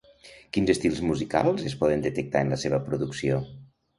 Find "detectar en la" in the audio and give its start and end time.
2.05-2.61